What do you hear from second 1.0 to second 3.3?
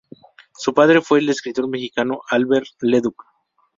el escritor mexicano Alberto Leduc.